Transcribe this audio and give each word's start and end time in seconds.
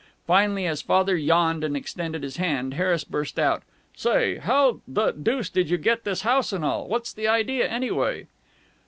Finally, 0.25 0.65
as 0.65 0.81
Father 0.81 1.15
yawned 1.15 1.63
and 1.63 1.77
extended 1.77 2.23
his 2.23 2.37
hand, 2.37 2.73
Harris 2.73 3.03
burst 3.03 3.37
out: 3.37 3.61
"Say, 3.95 4.37
how 4.37 4.81
the 4.87 5.11
deuce 5.11 5.47
did 5.51 5.69
you 5.69 5.77
get 5.77 6.05
this 6.05 6.23
house 6.23 6.51
and 6.51 6.65
all? 6.65 6.87
What's 6.87 7.13
the 7.13 7.27
idea, 7.27 7.67
anyway?" 7.67 8.25